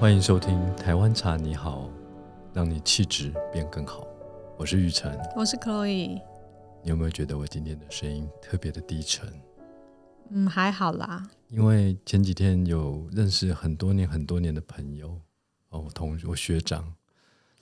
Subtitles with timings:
[0.00, 1.82] 欢迎收听《台湾茶你好》，
[2.54, 4.08] 让你气质变更好。
[4.56, 6.18] 我是玉成，我是 Chloe。
[6.82, 9.30] 你有没有觉得我今天的声音特别的低沉？
[10.30, 11.28] 嗯，还好啦。
[11.48, 15.20] 因为前几天有认识很多年、很多年的朋友
[15.68, 16.94] 哦，同我学长，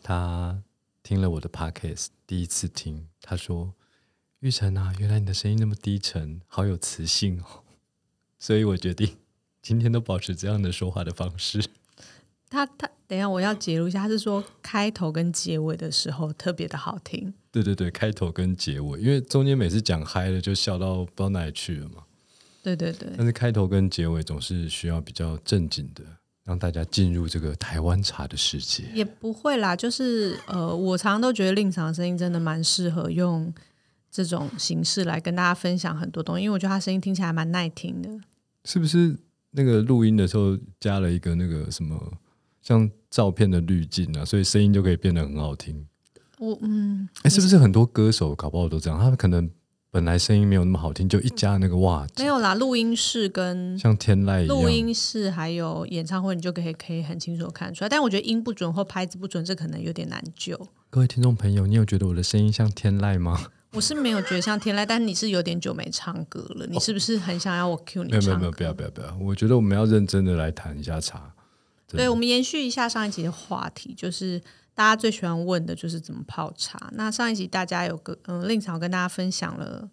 [0.00, 0.62] 他
[1.02, 3.75] 听了我的 podcast，第一次听，他说
[4.39, 7.64] ：“玉成啊，原来你的声音那么低沉，好有磁性哦。”
[8.39, 9.17] 所以我决定
[9.61, 11.64] 今天都保持这样的说话的方式。
[12.50, 17.32] 他他，等一下我要揭露一下，他是说开头跟结尾的时候特别的好听。
[17.50, 22.04] 对对对，开头跟结尾，因为中间每次讲嗨了就笑到不知道哪里去了嘛。
[22.62, 26.03] 对对对，但是开头跟结尾总是需要比较正经的，
[26.44, 28.84] 让大家进入这个台湾茶的世界。
[28.92, 33.53] 也不会啦，就是呃，我常常都觉得令场的声音真的蛮适合用
[34.11, 38.11] 这种形式来跟大家分享很多东西，因为我觉得他声音听起来蛮耐听的。
[38.64, 39.17] 是不是
[39.53, 42.12] 那个录音的时候加了一个那个什么？
[42.69, 45.86] 像照片的滤镜啊，所以声音就可以变得很好听。
[46.38, 48.98] 我嗯，哎，是不是很多歌手搞不好都这样？
[49.00, 49.50] 他们可能
[49.91, 57.89] 本来声音没有那么好听，就一加那个哇，没有啦，录音室跟像天籁一样，录音室还有演唱会，你就可以可以很清楚看出来。
[57.89, 60.55] 但我觉得音不准或拍子不准，这可能有点难救。
[60.91, 63.46] 各位听众朋友，你有觉得我的声音像天籁吗？
[63.72, 68.11] 我是没有觉得像天籁，但你是有点久没唱歌了，你是不是很想要我 cue 你？
[68.11, 69.16] 没有没有没有，不要不要不要！
[69.19, 71.33] 我觉得我们要认真的来谈一下茶。
[71.91, 74.39] 对，我们延续一下上一集的话题，就是
[74.75, 76.91] 大家最喜欢问的就是怎么泡茶。
[76.92, 79.89] 那上一集大家有个嗯，令草跟大家分享了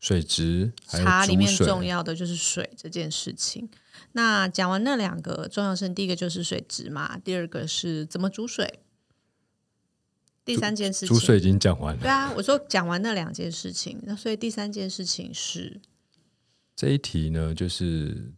[0.00, 3.70] 水质，茶里面重要的就是水这件事情。
[4.10, 8.80] 那讲完那两个重要性，第一个就是水质嘛，第二个是怎么煮水，
[10.44, 12.02] 第三件事情煮水已经讲完了。
[12.02, 15.80] 对啊，我说讲完那两件事情，那所以第三件事情是
[16.74, 18.32] 这一题呢，就是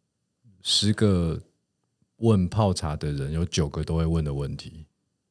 [0.61, 1.41] 十个。
[2.23, 4.87] 问泡茶的人有九个都会问的问题，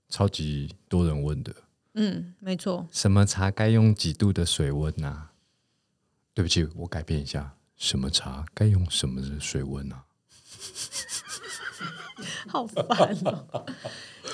[0.09, 1.55] 超级多人问的。
[1.93, 2.87] 嗯，没错。
[2.91, 5.29] 什么茶该用几度的水温呢？
[6.33, 7.55] 对不起，我改变一下。
[7.77, 10.01] 什么茶该用什么的水温呢？
[12.47, 12.85] 好烦
[13.25, 13.65] 哦！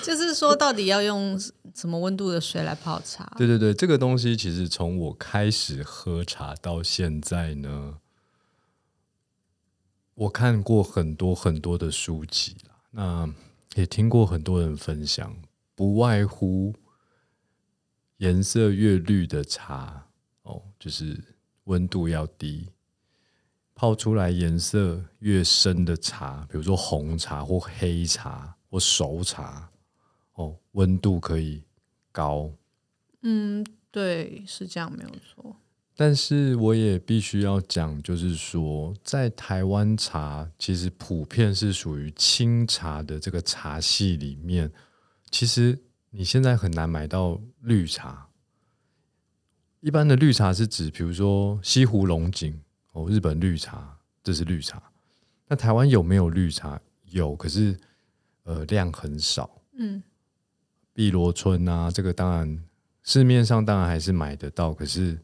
[0.02, 1.40] 就是说，到底要用
[1.74, 3.32] 什么温度的水来泡茶？
[3.38, 7.98] 对对对，这个东西其实从我开始喝茶到现在呢。
[10.18, 12.56] 我看过很多很多的书籍
[12.90, 13.32] 那
[13.76, 15.36] 也听过很多人分享，
[15.76, 16.74] 不外乎
[18.16, 20.08] 颜色越绿的茶
[20.42, 22.72] 哦，就是温度要低；
[23.76, 29.70] 泡出来颜色越深的茶，比如说红茶或黑茶或熟茶，
[30.32, 31.62] 哦，温度可以
[32.10, 32.50] 高。
[33.22, 35.54] 嗯，对，是这样，没有错。
[36.00, 44.70] 但是我也必须要讲，就是说，在台湾茶其实普遍是属于清茶的这个茶系里面，
[45.28, 45.76] 其实
[46.10, 48.28] 你现在很难买到绿茶。
[49.80, 54.80] 一般的绿茶是指，比如说西湖龙井哦，日本绿茶，这是绿茶。
[55.48, 56.80] 那台湾有没有绿茶？
[57.06, 57.76] 有，可是
[58.44, 59.50] 呃量很少。
[59.72, 60.00] 嗯，
[60.92, 62.64] 碧螺春啊，这个当然
[63.02, 65.18] 市面上当然还是买得到，可是。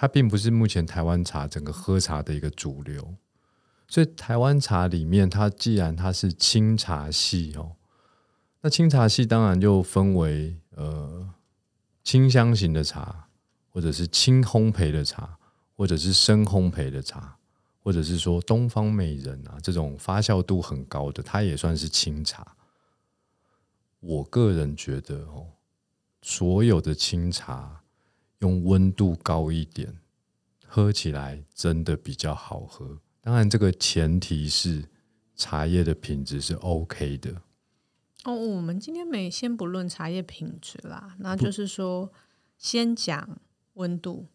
[0.00, 3.16] 它并不是目前台湾茶整个喝茶的一个主流，
[3.88, 7.72] 所以台湾茶里面，它既然它是清茶系哦，
[8.60, 11.28] 那清茶系当然就分为呃
[12.04, 13.26] 清香型的茶，
[13.70, 15.36] 或者是轻烘焙的茶，
[15.76, 17.36] 或者是深烘焙的茶，
[17.82, 22.54] 或者是说东方美人啊这种发酵度很高的，它也算是清茶。
[23.98, 25.48] 我个人觉得哦，
[26.22, 27.82] 所有的清茶。
[28.40, 29.96] 用温度高一点，
[30.64, 33.00] 喝起来真的比较好喝。
[33.20, 34.84] 当然，这个前提是
[35.34, 37.42] 茶叶的品质是 OK 的。
[38.24, 42.12] 哦，我们今天没先不论茶叶品质啦，那就是说
[42.56, 43.40] 先讲
[43.74, 44.28] 温度。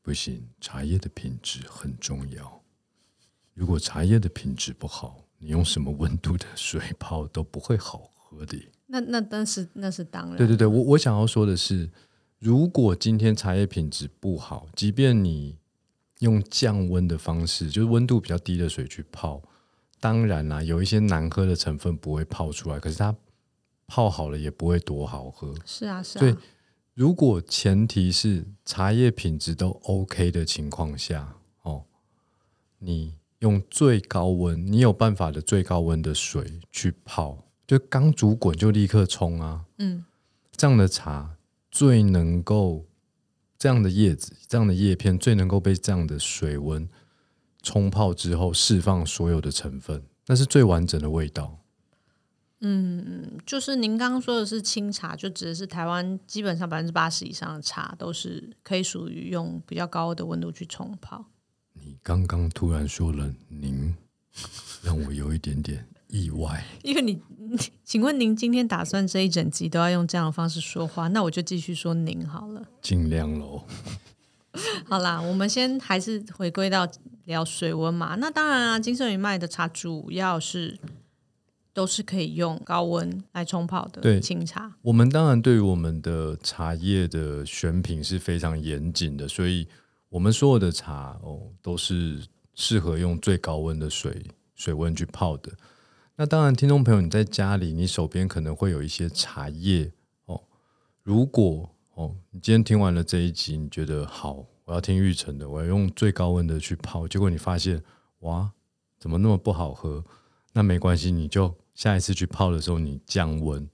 [0.00, 2.62] 不行，茶叶的品质很重要。
[3.52, 8.56] 如果茶叶的品质不好，你用什么温度的水泡都不会好喝的。
[8.86, 10.36] 那那但是那是当然。
[10.38, 11.90] 对对对，我我想要说的是。
[12.40, 15.58] 如果今天茶叶品质不好，即便你
[16.20, 19.42] 用降温的方式，就是温度比较低的水去泡，
[20.00, 23.14] 当然啦，有一些难喝的成分不会泡出来，可是它
[23.86, 25.54] 泡好了也不会多好喝。
[25.66, 26.20] 是啊，是啊。
[26.20, 26.34] 所以，
[26.94, 31.84] 如果前提是茶叶品质都 OK 的情况下，哦，
[32.78, 39.66] 你用最高温，你有办法的最高温的水去泡，就刚煮滚就立刻冲啊。
[39.76, 40.06] 嗯，
[40.56, 41.36] 这样的茶。
[41.70, 42.86] 最能够
[43.58, 46.88] 这样的叶子，这样的叶片最能够被这样的水温
[47.62, 51.58] 冲泡之后释放所有的成分，那是最完整的味道。
[52.62, 61.24] 嗯，就是您刚刚说的是清茶，就指的是台湾基本上百分之八十以上的茶都是可以属于用比较高的温度去冲泡。
[61.72, 63.94] 你刚刚突然说了“您”，
[64.82, 66.64] 让我有一点点意外。
[66.82, 67.20] 因为你，
[67.84, 71.08] 请问您今天打算这一整集都要用这样的方式说话？
[71.08, 72.62] 那我就继续说您好了。
[72.82, 73.64] 尽量喽。
[74.86, 76.88] 好啦，我们先还是回归到
[77.26, 78.16] 聊水温嘛。
[78.16, 80.76] 那当然啊，金圣宇卖的茶主要是
[81.72, 84.72] 都是可以用高温来冲泡的对清茶。
[84.82, 89.68] 我们当然对于我们的茶叶的选品是非常严谨的，所以
[90.08, 92.20] 我们所有的茶哦都是
[92.56, 95.52] 适合用最高温的水水温去泡的。
[96.16, 99.90] 那当然，听众朋友，你在家里，你手边可能会有一些茶叶
[100.26, 100.42] 哦。
[101.02, 107.82] 如果哦，你今天听完了这一集，你觉得好，我要听玉成的，我要用最高温的去泡，结果你发现
[108.20, 108.50] 哇，
[108.98, 110.04] 怎么那么不好喝？
[110.52, 113.66] 那没关系，你就下一次去泡的时候你降温，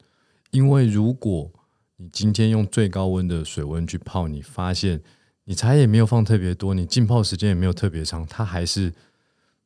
[0.50, 1.50] 因为如果
[1.96, 5.02] 你今天用最高温的水温去泡，你发现
[5.44, 8.92] 你茶叶没有放特别多，你浸泡时间也没有特别长，它还是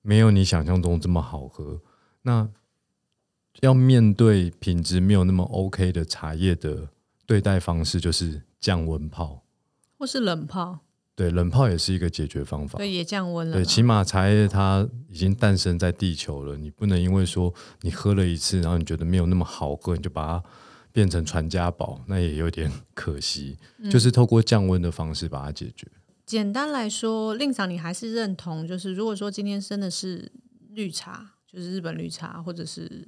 [0.00, 1.82] 没有你想象中这么好喝。
[2.23, 2.49] 那
[3.61, 6.88] 要面对品质没有那么 OK 的茶叶的
[7.26, 9.44] 对待方式，就是降温泡。
[9.99, 10.79] 或是冷泡，
[11.14, 12.79] 对，冷泡也是一个解决方法。
[12.79, 17.52] 对，也降温了对，起码茶叶它已经诞生在地球了，你不能因为说
[17.82, 20.44] 你喝了一次，然后你觉得没有那么好喝，你就把它
[20.91, 23.58] 变成传家宝，那也有点可惜。
[23.91, 25.87] 就是透过降温的方式把它解决。
[26.25, 30.32] 简单来说，令长你还是认同，就是如果说今天生的是
[30.70, 33.06] 绿茶，就是日本绿茶，或者是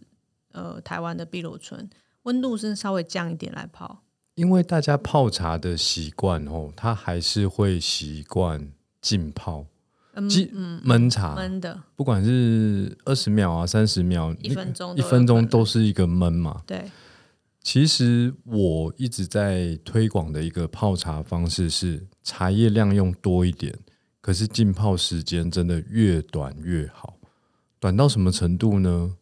[0.53, 1.89] 呃台湾的碧螺春，
[2.23, 4.03] 温度是稍微降一点来泡。
[4.35, 9.67] 因为大家泡茶的习惯哦，他还是会习惯浸泡、
[10.15, 16.63] 嗯即嗯，焖茶，闷的，不管是二十秒啊、三十秒、一分钟一分钟都是一个闷嘛。
[16.67, 16.91] 对，
[17.61, 23.79] 其实我一直在推广的一个泡茶方式是茶叶量用多一点，
[24.23, 27.19] 可是浸泡时间真的越短越好。
[27.79, 29.17] 短到什么程度呢？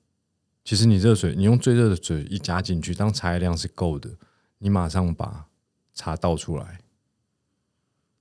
[0.71, 4.09] 其实你热水，你用最热的水一加进去，当茶叶量是够的，
[4.59, 5.47] 你马上把
[5.93, 6.79] 茶倒出来。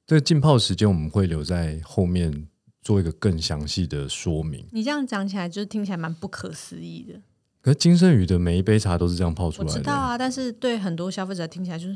[0.08, 2.48] 这个浸泡时间我们会留在后面
[2.82, 4.66] 做一个更详细的说明。
[4.72, 7.22] 你这样讲起来，就是听起来蛮不可思议的。
[7.62, 9.80] 可是金圣宇的每一杯茶都是这样泡出我来的。
[9.80, 11.96] 知道啊，但是对很多消费者听起来就是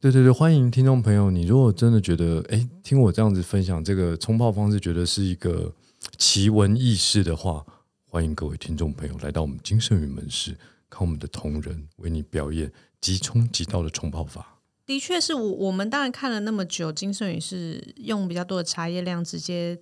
[0.00, 5.72] 对对对，欢迎听众朋友，你如果真的觉得，哎，听我这样子分享这个冲泡方式，觉得是一个
[6.16, 7.64] 奇闻异事的话，
[8.10, 10.56] 欢迎各位听众朋友来到我们金圣宇门市，
[10.88, 12.72] 看我们的同仁为你表演
[13.02, 14.60] 即冲即倒的冲泡法。
[14.86, 19.78] 的确是我我们当然看了那么久，金圣宇是用比较多的茶叶量直接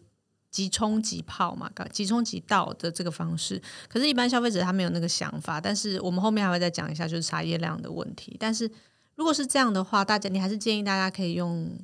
[0.51, 3.63] 即冲即泡嘛，即冲即倒的这个方式。
[3.89, 5.61] 可是，一般消费者他没有那个想法。
[5.61, 8.37] 但是我们后面还会再讲一下，就是茶叶量的问题。
[8.41, 8.69] 但是
[9.15, 11.79] 如果是这样的话，大家你还是建议大家可以用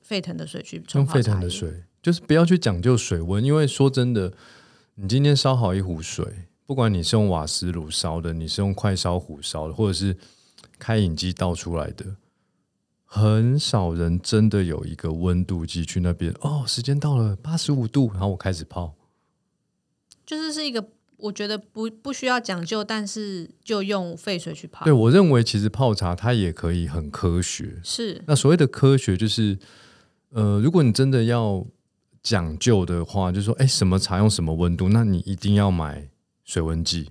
[0.00, 1.20] 沸腾的水去冲用沸。
[1.20, 4.32] 腾的水，就是不要去讲究水温，因为说真的，
[5.00, 6.26] 你今天烧好一壶水，
[6.66, 10.16] 不管你是用瓦斯炉烧的，你是用快烧壶烧的，或者是
[10.76, 12.16] 开饮机倒出来的，
[13.04, 18.96] 很少人真的有一个温度计去那边哦，时间到了八十五度，然后我开始泡。
[20.26, 20.84] 就是是一个
[21.18, 24.92] 我觉得不不需要讲究，但是就用沸水去泡对。
[24.92, 27.80] 我认为，其实泡茶它也可以很科学。
[27.84, 29.56] 是那所谓的科学，就是
[30.30, 31.64] 呃，如果你真的要
[32.22, 36.08] 讲究的话，就是说，哎，什么茶用什么温度，那你一定要买
[36.44, 37.10] 水温计。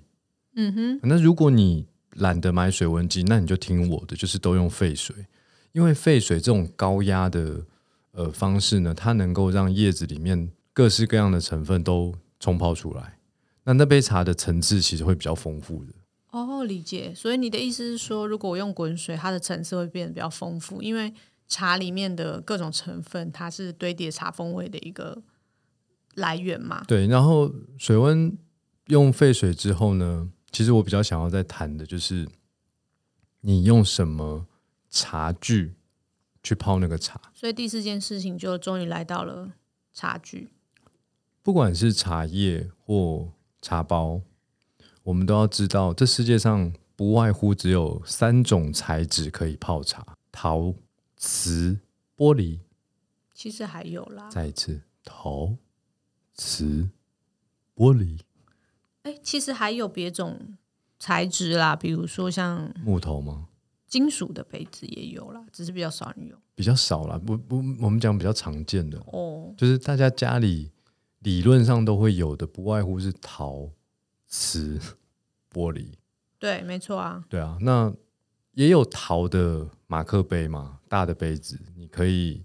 [0.56, 1.86] 嗯哼，那如果你
[2.16, 5.16] 懒得买水温计，那你就听我的，就是都用沸水，
[5.72, 7.66] 因为沸水这种高压的
[8.12, 13.18] 呃方式呢，它能够让叶子里面各式各样的成分都冲泡出来。
[13.66, 15.94] 那那杯茶的层次其实会比较丰富的。
[16.32, 17.14] 哦，理解。
[17.16, 21.14] 所以你的意思是说，如果我用滚水，它的层次会变得比较丰富，因为
[21.48, 25.22] 茶里面的各种成分，它是堆叠茶风味的一个
[26.16, 26.84] 来源嘛。
[26.88, 28.38] 对，然后水温
[28.88, 32.28] 用沸水之后呢，其实我比较想要再谈的就是
[33.42, 34.48] 你用什么
[34.90, 35.76] 茶具
[36.44, 37.20] 去泡那个茶。
[37.34, 39.54] 所以第四件事情就终于来到了
[39.94, 40.50] 茶具。
[41.42, 43.30] 不管是茶叶或
[43.62, 44.20] 茶包，
[45.04, 50.74] 我们都要知道，这世界上不外乎只有三种材质可以泡茶：陶、
[51.18, 51.80] 瓷、
[52.16, 52.60] 玻璃。
[53.34, 55.58] 其实还有啦，再一次，陶、
[56.34, 56.90] 瓷、
[57.76, 58.20] 玻璃、
[59.04, 60.58] 哎，其实还有别种
[60.98, 63.50] 材质啦，比如说像木头吗？
[63.88, 66.38] 金属的杯子也有啦，只是比较少人用。
[66.56, 70.72] 比较少啦，不不，我们讲比较常见的，哦，就是大家家里
[71.20, 73.70] 理论上都会有的，不外乎是陶、
[74.26, 74.80] 瓷、
[75.54, 75.94] 玻璃。
[76.40, 77.24] 对，没错啊。
[77.30, 77.94] 对啊，那
[78.58, 82.44] 也有陶的马克杯嘛，大的杯子，你可以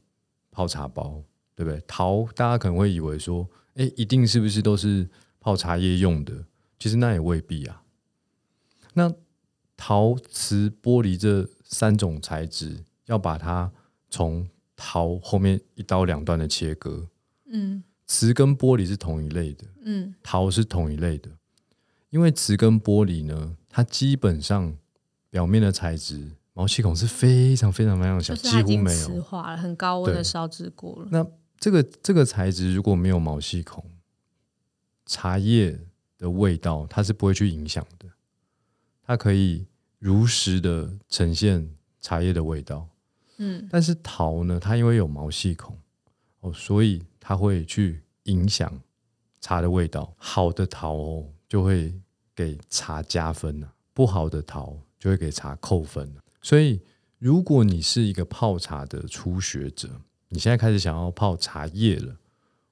[0.51, 1.83] 泡茶包，对不对？
[1.87, 5.09] 陶大家可能会以为说，哎，一定是不是都是
[5.41, 6.45] 泡茶叶用的？
[6.79, 7.83] 其实那也未必啊。
[8.93, 9.11] 那
[9.75, 13.73] 陶瓷、玻璃这三种材质，要把它
[14.11, 17.09] 从陶后面一刀两断的切割。
[17.47, 21.31] 嗯瓷跟玻璃是同一类的，嗯陶是同一类的。
[22.11, 24.77] 因为瓷跟玻璃呢，它基本上
[25.33, 29.07] 表面的材质毛细孔是非常非常非常小，几乎没有。
[29.09, 31.09] 磁化了，很高温的对烧制过了。
[31.11, 31.27] 那
[31.59, 33.83] 这个这个材质如果没有毛细孔，
[35.07, 35.81] 茶叶
[36.19, 38.07] 的味道它是不会去影响的，
[39.03, 39.67] 它可以
[39.99, 42.87] 如实的呈现茶叶的味道。
[43.39, 45.75] 嗯但是陶呢，它因为有毛细孔
[46.41, 48.79] 哦，所以它会去影响
[49.41, 50.13] 茶的味道。
[50.19, 51.99] 好的陶哦，就会
[52.37, 56.15] 给茶加分了、不好的陶就会给茶扣分。
[56.41, 56.81] 所以，
[57.19, 62.19] 如果你是一个泡茶的初学者，你现在开始想要泡茶叶了，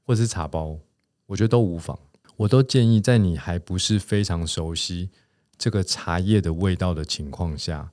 [0.07, 0.79] 或者是茶包，
[1.27, 1.99] 我觉得都无妨。
[2.37, 5.11] 我都建议在你还不是非常熟悉
[5.59, 7.91] 这个茶叶的味道的情况下，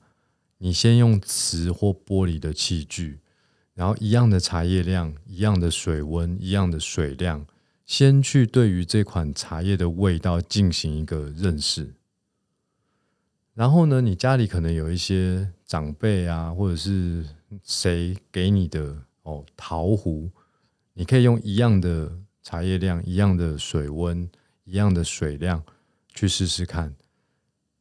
[0.60, 3.22] 你先用瓷或玻璃的器具，
[3.74, 7.48] 然后一样的茶叶量、一样的水温、一样的水量，
[7.88, 11.96] 先去对于这款茶叶的味道进行一个认识。
[13.58, 17.26] 然后呢，你家里可能有一些长辈啊，或者是
[17.64, 20.30] 谁给你的哦陶壶，
[20.94, 24.30] 你可以用一样的茶叶量、一样的水温、
[24.64, 25.64] 一样的水量
[26.14, 26.94] 去试试看。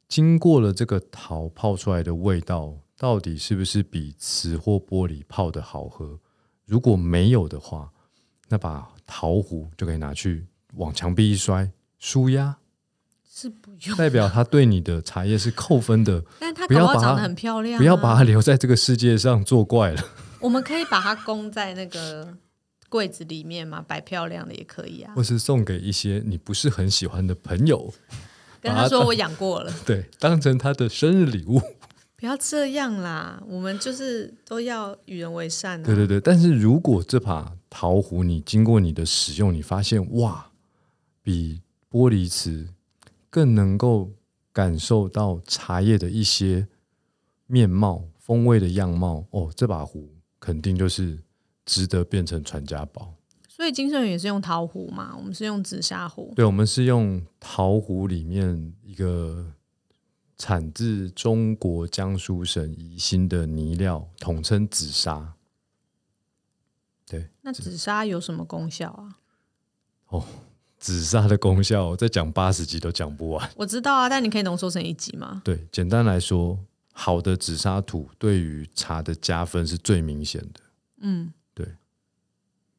[0.09, 6.19] 经过了这个陶泡出来的味道，到底是不是比瓷或玻璃泡的好喝？
[6.65, 7.93] 如果没有的话，
[8.49, 12.57] 那把陶壶就可以拿去往墙壁一摔，舒压，
[13.39, 20.03] 是不用，代表他对你的茶叶是扣分的， 但他不要把它很漂亮、啊，不要把它留在这个世界上作怪了。
[20.41, 22.35] 我们可以把它供在那个
[22.89, 25.13] 柜子里面嘛，摆漂亮的也可以啊。
[25.15, 27.93] 或是送给一些你不是很喜欢的朋友，
[28.63, 31.61] 跟他说我养过了，对，当成他的生日礼物。
[32.17, 35.85] 不要这样啦，我们就是都要与人为善啊。
[35.85, 40.47] 对对对，但是如果这把桃壶你经过你的使用，你发现哇，
[41.23, 42.69] 比玻璃瓷
[43.37, 44.15] 更能够
[44.51, 46.67] 感受到茶叶的一些
[47.47, 50.09] 面貌、风味的样貌，哦，这把壶
[50.41, 51.23] 肯定就是
[51.67, 53.13] 值得变成传家宝。
[53.47, 56.33] 所以金圣宇也是用陶壶嘛，我们是用紫砂壶。
[56.35, 59.53] 对，我们是用陶壶里面一个
[60.39, 65.35] 产自中国江苏省宜兴的泥料，统称紫砂。
[67.07, 68.89] 对，那紫砂有什么功效
[70.09, 70.25] 啊？
[70.79, 73.51] 紫砂的功效再讲八十集都讲不完。
[73.57, 75.41] 我知道啊，但你可以浓缩成一集吗？
[75.45, 76.59] 对，简单来说，
[76.93, 80.61] 好的紫砂土对于茶的加分是最明显的。
[81.01, 81.67] 嗯，对。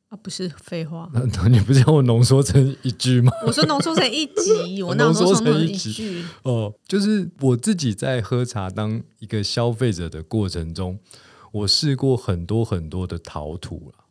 [0.10, 3.30] 啊，不是废话，那 那你不是要我浓缩成一句吗？
[3.46, 6.24] 我说浓缩成一集， 我浓缩成一句？
[6.44, 10.98] 哦，就是我自己在喝茶当一个消费者的过程中，
[11.52, 14.06] 我试过很多很多的陶土啦。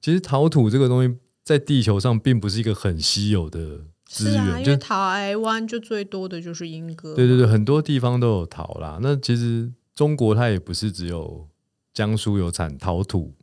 [0.00, 7.14] 其实陶土这个东西在地球上并不是一个很稀有的资源，是啊，因就为台湾就最多的就是莺歌。
[7.14, 8.98] 对对对，很多地方都有陶啦。
[9.02, 11.48] 那其实中国它也不是只有
[11.92, 13.34] 江苏有产陶土，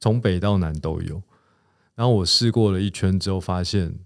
[0.00, 1.22] 从北到南都有。
[1.94, 3.98] 然后我试过了一圈之后，发现，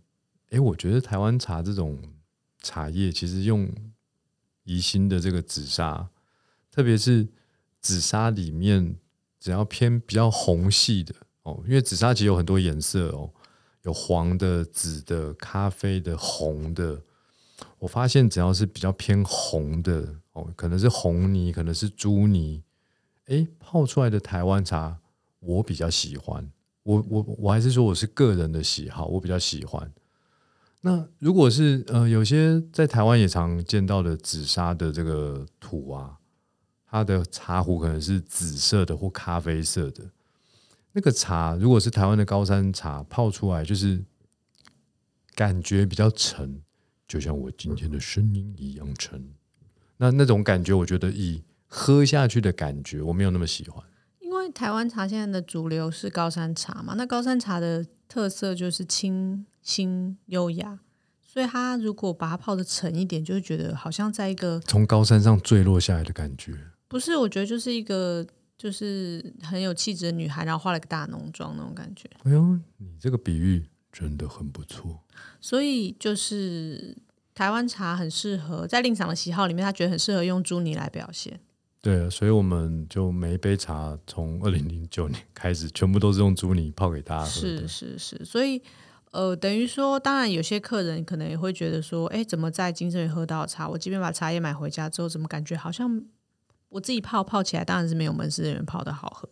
[0.51, 1.99] 哎，我觉得台湾茶这种
[2.63, 3.69] 茶叶，其实用
[4.65, 6.09] 宜兴的这个紫砂，
[6.71, 7.27] 特别是
[7.81, 8.95] 紫砂里面
[9.41, 13.31] 只要偏比较红系的哦，因为紫砂其实有很多颜色哦，
[13.83, 17.03] 有黄的、紫的、咖啡的、红的。
[17.79, 22.63] 我发现只要是比较偏红的哦，可能是红泥，可能是朱泥，
[23.27, 24.99] 诶，泡出来的台湾茶
[25.41, 26.51] 我比较喜欢。
[26.83, 29.93] 我我我还是说我是个人的喜好，我比较喜欢。
[30.83, 36.19] 那如果是呃有些在台湾也常见到的紫砂的这个土啊，
[36.87, 40.05] 它的茶壶可能是紫色的或咖啡色的。
[40.93, 44.03] 那个茶如果是台湾的高山茶泡出来，就是
[45.35, 46.63] 感觉比较沉，
[47.07, 49.33] 就像我今天的声音一样沉。
[49.99, 53.85] 那那种感觉，我觉得以喝下去的感觉，我没有那么喜欢。
[54.19, 60.79] 因为台湾茶现在的主流是高山茶嘛，那高山茶的特色就是清新优雅，
[61.21, 66.57] 所以它如果把它泡的沉一点，就会觉得好像在一个从高山上坠落下来的感觉。
[66.89, 68.27] 不是，我觉得就是一个
[68.61, 72.07] 就是很有气质的女孩，然后化了个大浓妆那种感觉。
[72.25, 75.01] 哎呦，你这个比喻真的很不错。
[75.41, 76.95] 所以就是
[77.35, 81.41] 台湾茶很适合在令赏的喜好里面，他觉得很适合用朱泥来表现。
[81.81, 87.67] 对，所以我们就每一杯茶从二零零九年开始，全部都是用朱泥泡给大家喝是。
[87.67, 88.61] 是是，所以
[89.13, 93.67] 呃，等于说，当然有些客人可能也会觉得说，哎，怎么在金盛园喝到茶？
[93.67, 96.05] 我即便把茶叶买回家之后，怎么感觉好像
[96.71, 99.29] 我自己泡泡起来，当然是没有门市的人泡的好喝。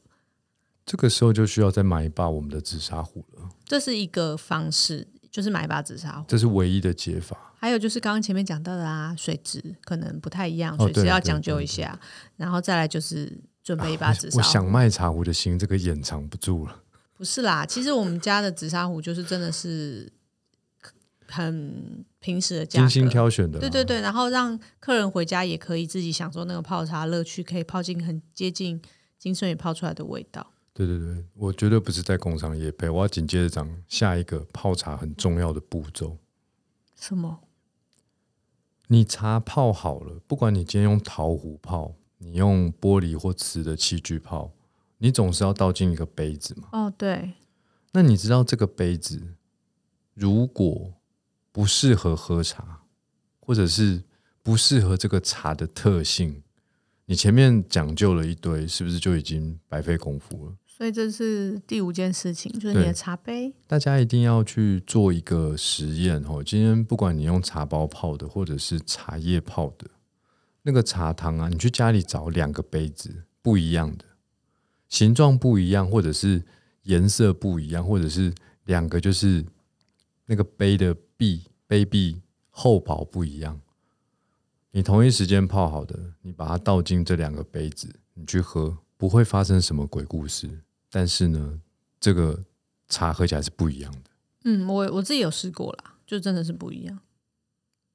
[0.85, 6.25] 这个时候就需要再买一把我们的紫砂壶了，这是一个方式，就是买一把紫砂壶。
[6.28, 7.37] 这是唯一的解法。
[7.61, 11.99] 还有就是刚刚前面讲到的啊，水质可能不太一样，水质要讲究一下。
[12.37, 14.38] 然后再来就是准备一把紫砂壶。
[14.38, 16.83] 我想卖茶壶的心，这个掩藏不住了。
[17.16, 20.11] 不是啦，其实我们家的紫砂壶就是真的是
[21.28, 28.80] 很平时的价格，精心挑选的，对对，对，然后让客人回家也可以自己享受那个泡茶乐趣，可以泡进很接近
[29.18, 30.47] 金顺宇泡出来的味道。
[30.73, 36.18] 对对对，我绝对不是在工商业配，我要紧接着讲下一个泡茶很重要的步骤。
[36.94, 37.40] 什么？
[38.87, 44.52] 你茶泡好了，不管你今天用陶壶泡，你用玻璃或瓷的器具泡，
[44.99, 46.68] 你总是要倒进一个杯子嘛。
[46.73, 47.35] 哦，对，
[47.92, 49.35] 那你知道这个杯子
[50.14, 50.94] 如果
[51.59, 52.83] 不适合喝茶，
[53.41, 54.05] 或者是
[54.45, 56.41] 不适合这个茶的特性，
[57.07, 60.55] 你前面讲究了一堆，是不是就已经白费功夫了？
[60.69, 63.53] 所以这是第五件事情，就是你的茶杯。
[63.67, 66.45] 大家一定要去做一个实验哦。
[66.45, 69.91] 今天不管你用茶包泡的，或者是茶叶泡的，
[70.62, 74.05] 那个茶汤啊，你去家里找两个杯子不一样的，
[74.88, 76.45] 形状不一样，或者是
[76.85, 78.33] 颜色不一样，或者是
[78.67, 79.45] 两个就是
[80.27, 83.61] 那个杯的壁杯壁厚薄不一样。
[84.71, 90.61] 你同一时间泡好的，你把它倒进这两个杯子，你去喝，不会发生什么鬼故事。
[90.89, 91.61] 但是呢，
[91.99, 92.45] 这个
[92.89, 94.11] 茶喝起来是不一样的，
[94.45, 97.00] 嗯，我我自己有试过啦，就真的是不一样。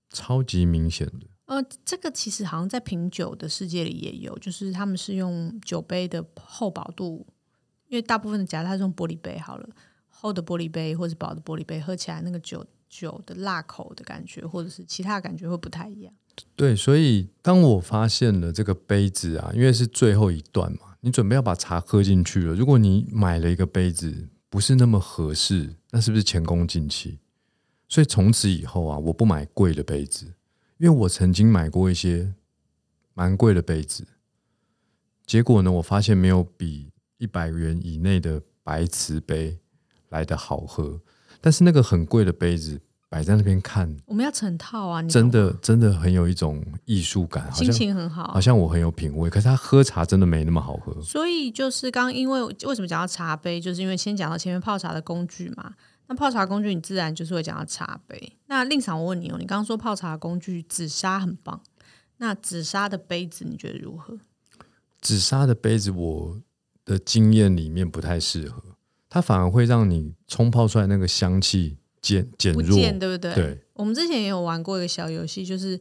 [0.10, 1.28] 超级明显的。
[1.46, 7.26] 呃，这个其实好像在品酒的世界里也有，就是他们是用酒杯的厚薄度，
[7.88, 9.70] 因为大部分的假它是用玻璃杯好了，
[10.10, 16.14] 厚的玻璃杯或是薄的玻璃杯，喝起来那个酒酒的辣口的感觉，或者是其他的感觉会不太一样。
[16.56, 22.54] 对，所以当我发现了这个杯子啊，因为是最后一段嘛，你准备要把茶喝进去了。
[22.54, 27.20] 如果你买了一个杯子不是那么合适，那是不是前功尽弃？
[27.90, 30.26] 所以从此以后啊，我不买贵的杯子，
[30.78, 32.34] 因为我曾经买过一些
[33.14, 34.08] 蛮贵的杯子，
[35.26, 39.60] 结果呢，我发现没有比一百元以内的白瓷杯
[40.10, 41.00] 来的好喝。
[41.41, 48.41] 但是那个很贵的杯子摆在那边看，我们要成套啊，你真的真的很有一种艺术感，好心情很好好。
[48.41, 51.00] 像我很有品味，可是他喝茶真的没那么好喝。
[51.02, 55.74] 所以就是刚刚因为为什么讲到茶杯，就是因为先讲到前面泡茶的工具嘛。
[56.08, 58.38] 那泡茶工具，你自然就是会讲到茶杯。
[58.48, 61.62] 那令赏，我问你哦，你刚刚说泡茶工具紫砂很棒，
[62.17, 64.17] 那紫砂的杯子你觉得如何？
[65.00, 66.41] 紫砂的杯子，我
[66.84, 68.62] 的经验里面不太适合，
[69.13, 72.76] 它反而会让你冲泡出来那个香气减减不弱。
[72.76, 73.32] 见对不对？
[73.36, 75.80] 对我们之前也有玩过一个小游戏，就是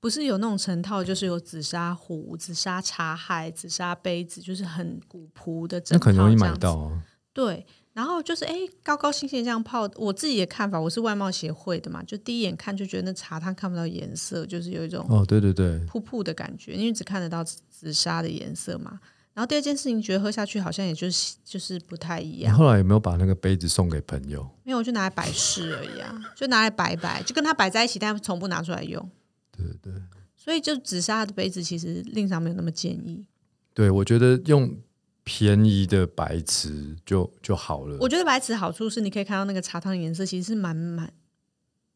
[0.00, 6.76] 不是有那种成套，就是有紫砂壶、紫砂茶海、紫砂杯子，就是很古朴的整套，那很容易买到。
[6.76, 7.00] 啊。
[7.32, 9.88] 对，然后就是哎，高高兴兴这样泡。
[9.94, 18.98] 我自己的看法，我是外貌协会的嘛，就第一眼看就觉得那茶汤看不到颜色，就是有一种哦，对对对，瀑布的感觉，因为只看得到紫紫砂的颜色嘛。
[19.34, 24.46] 然后第二件事情，觉得喝下去好像也就是就是不太一你样，后来有没有把那个杯子送给朋友？
[24.62, 29.10] 没有我就拿来摆饰而已啊，就拿来摆摆，就跟它摆在一起，但从不拿出来用。
[29.56, 30.02] 对对对，
[30.36, 33.24] 所以就紫砂的杯子，其实令上没有那么建议。
[33.72, 34.76] 对我觉得用
[35.24, 37.96] 便宜的白瓷就就好了。
[38.00, 41.10] 我觉得白瓷好处是，你可以看到那个茶汤的颜色，其实是蛮蛮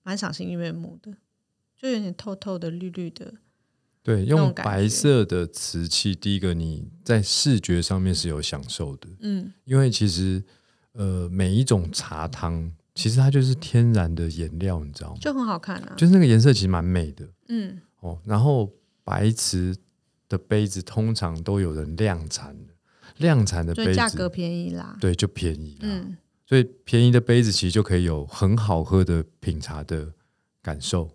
[0.02, 1.12] 蛮赏心悦目的，
[1.76, 3.34] 就有点透透的、绿绿的。
[4.06, 10.40] 对，用白色的瓷器，第一个你在视觉上面是有享受的，嗯，因为其实
[10.92, 15.18] 呃每一种茶汤其实它就是天然的颜料，你知道吗？
[15.20, 15.94] 就很好看啊。
[15.96, 18.16] 就是那个颜色其实蛮美的嗯，哦。
[18.24, 19.76] 然后白瓷
[20.28, 22.72] 的杯子通常都有人量产的，
[23.16, 24.96] 量产的杯所以价格便宜啦。
[25.00, 25.88] 对就便宜啦。
[25.88, 26.16] 嗯，
[26.46, 30.12] 所以便宜的杯子其实就可以有很好喝的品茶的
[30.62, 31.10] 感受。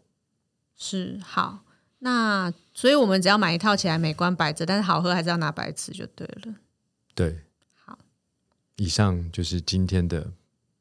[0.76, 1.64] 是好。
[2.04, 6.56] 那所以我们只要买一套起来美观摆着，但是好喝还是要拿白瓷就对了。
[7.14, 7.42] 对，
[7.86, 7.98] 好，
[8.76, 10.32] 以上就是今天的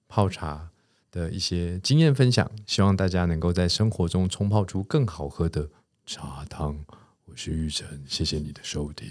[0.09, 0.71] 泡茶
[1.11, 5.69] 的一些经验分享，希望大家能够在生活中冲泡出更好喝的
[6.07, 6.85] 茶汤。
[7.27, 9.07] 我是玉成，谢谢你的收听。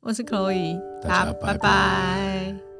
[0.00, 2.73] 我是 Chloe，大家拜拜拜拜